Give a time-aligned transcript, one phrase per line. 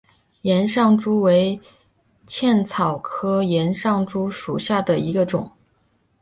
[0.41, 1.61] 岩上珠为
[2.25, 5.51] 茜草科岩上珠属下的一个种。